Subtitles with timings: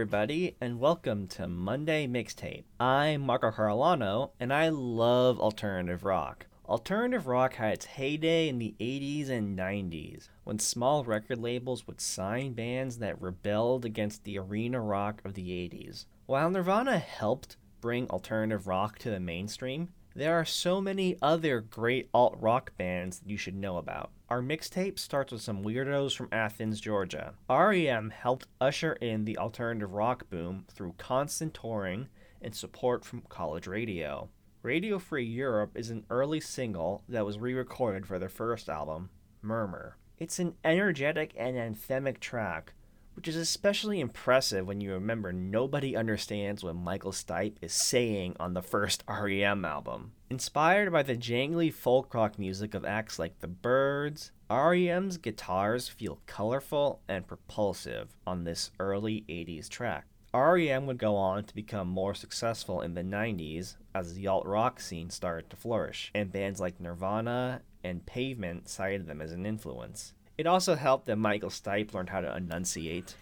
[0.00, 2.64] everybody, and welcome to Monday Mixtape.
[2.80, 6.46] I'm Marco Carolano, and I love alternative rock.
[6.66, 12.00] Alternative rock had its heyday in the 80s and 90s, when small record labels would
[12.00, 16.06] sign bands that rebelled against the arena rock of the 80s.
[16.24, 22.08] While Nirvana helped bring alternative rock to the mainstream, there are so many other great
[22.12, 24.10] alt rock bands that you should know about.
[24.28, 27.34] Our mixtape starts with some weirdos from Athens, Georgia.
[27.48, 32.08] REM helped usher in the alternative rock boom through constant touring
[32.40, 34.28] and support from college radio.
[34.62, 39.10] Radio Free Europe is an early single that was re recorded for their first album,
[39.42, 39.96] Murmur.
[40.18, 42.74] It's an energetic and anthemic track
[43.20, 48.54] which is especially impressive when you remember nobody understands what Michael Stipe is saying on
[48.54, 50.12] the first REM album.
[50.30, 56.22] Inspired by the jangly folk rock music of acts like The Byrds, REM's guitars feel
[56.24, 60.06] colorful and propulsive on this early 80s track.
[60.32, 64.80] REM would go on to become more successful in the 90s as the alt rock
[64.80, 70.14] scene started to flourish, and bands like Nirvana and Pavement cited them as an influence.
[70.40, 73.14] It also helped that Michael Stipe learned how to enunciate.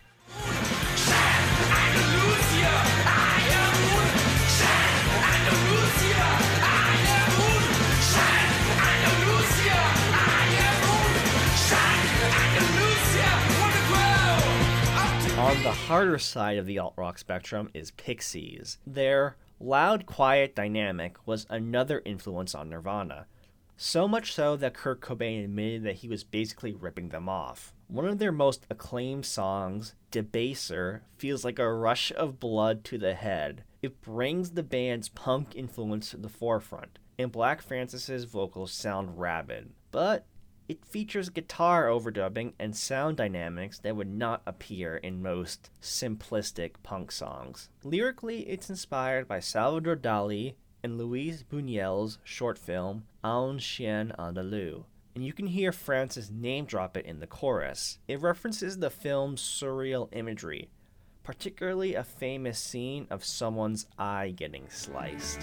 [15.37, 18.79] On the harder side of the alt rock spectrum is Pixies.
[18.87, 23.27] Their loud, quiet dynamic was another influence on Nirvana,
[23.81, 27.73] so much so that Kurt Cobain admitted that he was basically ripping them off.
[27.87, 33.15] One of their most acclaimed songs, Debaser, feels like a rush of blood to the
[33.15, 33.62] head.
[33.81, 39.71] It brings the band's punk influence to the forefront, and Black Francis's vocals sound rabid.
[39.93, 40.27] But
[40.69, 47.12] it features guitar overdubbing and sound dynamics that would not appear in most simplistic punk
[47.12, 47.71] songs.
[47.84, 50.56] Lyrically, it's inspired by Salvador Dali
[50.88, 54.84] and Luis Buñuel's short film Un Chien Andalou,
[55.15, 57.99] and you can hear Francis name drop it in the chorus.
[58.09, 60.71] It references the film's surreal imagery,
[61.25, 65.41] particularly a famous scene of someone's eye getting sliced.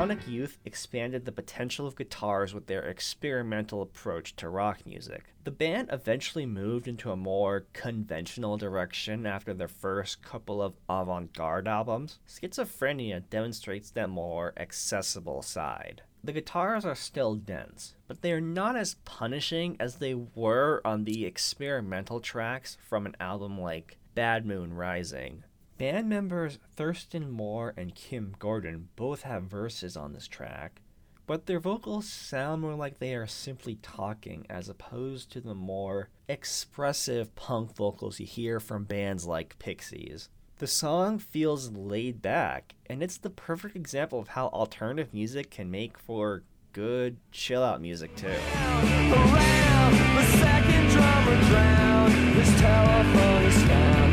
[0.00, 5.34] Sonic Youth expanded the potential of guitars with their experimental approach to rock music.
[5.44, 11.34] The band eventually moved into a more conventional direction after their first couple of avant
[11.34, 12.18] garde albums.
[12.26, 16.00] Schizophrenia demonstrates that more accessible side.
[16.24, 21.04] The guitars are still dense, but they are not as punishing as they were on
[21.04, 25.44] the experimental tracks from an album like Bad Moon Rising.
[25.80, 30.82] Band members Thurston Moore and Kim Gordon both have verses on this track,
[31.26, 36.10] but their vocals sound more like they are simply talking as opposed to the more
[36.28, 40.28] expressive punk vocals you hear from bands like Pixies.
[40.58, 45.70] The song feels laid back, and it's the perfect example of how alternative music can
[45.70, 46.42] make for
[46.74, 48.36] good chill out music too.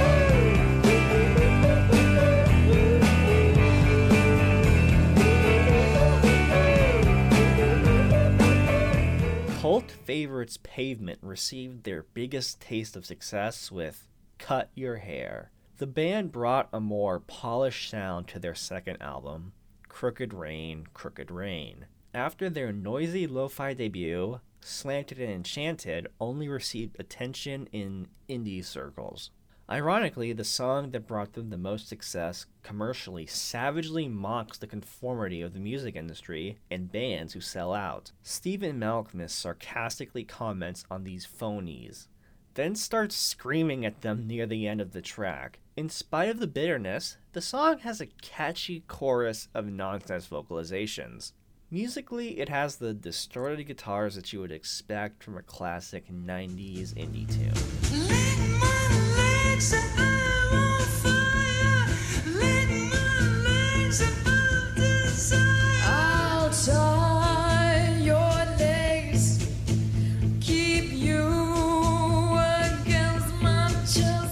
[10.07, 14.07] favorites Pavement received their biggest taste of success with
[14.39, 15.51] Cut Your Hair.
[15.79, 19.53] The band brought a more polished sound to their second album,
[19.89, 21.87] Crooked Rain, Crooked Rain.
[22.15, 29.33] After their noisy lo fi debut, Slanted and Enchanted only received attention in indie circles.
[29.69, 35.55] Ironically, the song that brought them the most success commercially savagely mocks the conformity of
[35.55, 38.13] the music industry and bands who sell out.
[38.23, 42.07] Stephen Malkmus sarcastically comments on these phonies,
[42.55, 45.59] then starts screaming at them near the end of the track.
[45.77, 51.33] In spite of the bitterness, the song has a catchy chorus of nonsense vocalizations.
[51.73, 57.27] Musically, it has the distorted guitars that you would expect from a classic 90s indie
[57.29, 58.66] tune.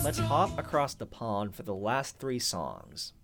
[0.04, 3.14] Let's hop across the pond for the last three songs.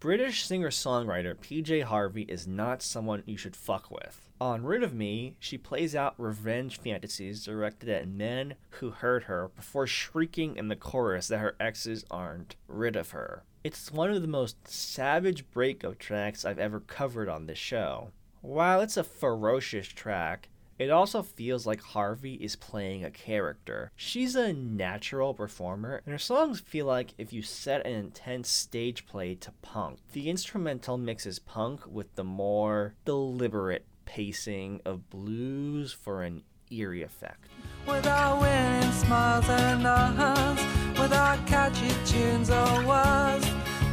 [0.00, 4.30] British singer songwriter PJ Harvey is not someone you should fuck with.
[4.40, 9.50] On Rid of Me, she plays out revenge fantasies directed at men who hurt her
[9.56, 13.42] before shrieking in the chorus that her exes aren't rid of her.
[13.64, 18.12] It's one of the most savage breakup tracks I've ever covered on this show.
[18.40, 20.48] While it's a ferocious track,
[20.78, 23.90] it also feels like Harvey is playing a character.
[23.96, 29.06] She's a natural performer, and her songs feel like if you set an intense stage
[29.06, 29.98] play to punk.
[30.12, 37.48] The instrumental mixes punk with the more deliberate pacing of blues for an eerie effect.
[37.86, 43.46] With our winning smiles and our hands, with our catchy tunes or words,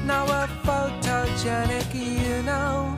[0.06, 2.98] now we're photogenic, you know,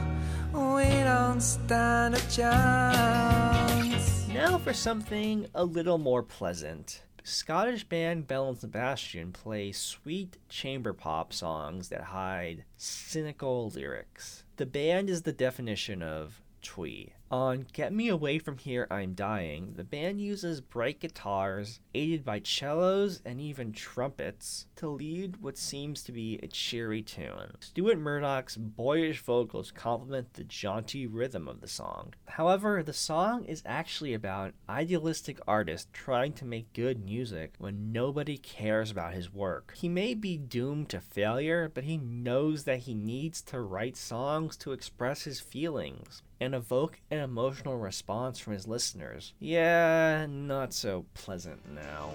[0.58, 4.28] we don't stand a chance.
[4.28, 7.04] Now for something a little more pleasant.
[7.24, 14.44] Scottish band Belle and Sebastian play sweet chamber pop songs that hide cynical lyrics.
[14.56, 17.14] The band is the definition of twee.
[17.30, 22.40] On Get Me Away From Here, I'm Dying, the band uses bright guitars, aided by
[22.42, 27.58] cellos and even trumpets, to lead what seems to be a cheery tune.
[27.60, 32.14] Stuart Murdoch's boyish vocals complement the jaunty rhythm of the song.
[32.30, 37.92] However, the song is actually about an idealistic artist trying to make good music when
[37.92, 39.74] nobody cares about his work.
[39.76, 44.56] He may be doomed to failure, but he knows that he needs to write songs
[44.58, 49.34] to express his feelings and evoke an emotional response from his listeners.
[49.40, 52.14] Yeah, not so pleasant now.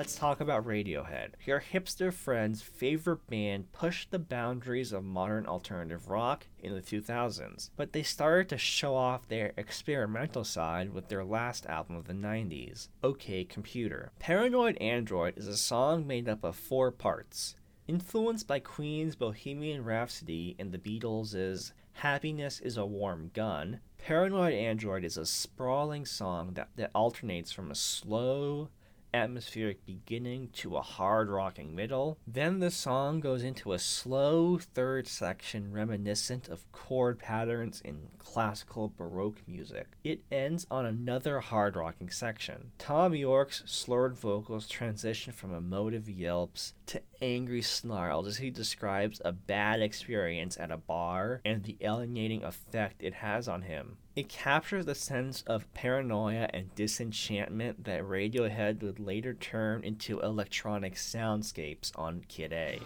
[0.00, 1.32] Let's talk about Radiohead.
[1.44, 7.68] Your hipster friend's favorite band pushed the boundaries of modern alternative rock in the 2000s,
[7.76, 12.14] but they started to show off their experimental side with their last album of the
[12.14, 14.10] 90s, OK Computer.
[14.18, 17.56] Paranoid Android is a song made up of four parts.
[17.86, 25.04] Influenced by Queen's Bohemian Rhapsody and the Beatles' Happiness is a Warm Gun, Paranoid Android
[25.04, 28.70] is a sprawling song that, that alternates from a slow,
[29.12, 32.18] atmospheric beginning to a hard rocking middle.
[32.26, 38.92] Then the song goes into a slow third section reminiscent of chord patterns in classical
[38.96, 39.88] Baroque music.
[40.04, 42.72] It ends on another hard rocking section.
[42.78, 49.30] Thom Yorke's slurred vocals transition from emotive yelps to angry snarls as he describes a
[49.30, 53.96] bad experience at a bar and the alienating effect it has on him.
[54.16, 60.96] It captures the sense of paranoia and disenchantment that Radiohead would later turn into electronic
[60.96, 62.80] soundscapes on Kid A.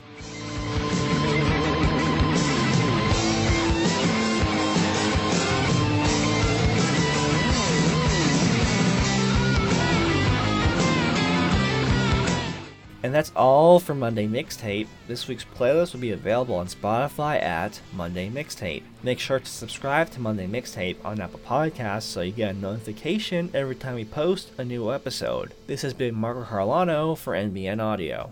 [13.05, 14.87] And that's all for Monday Mixtape.
[15.09, 18.83] This week's playlist will be available on Spotify at Monday Mixtape.
[19.03, 23.51] Make sure to subscribe to Monday Mixtape on Apple Podcasts so you get a notification
[23.53, 25.53] every time we post a new episode.
[25.67, 28.31] This has been Marco Carolano for NBN Audio.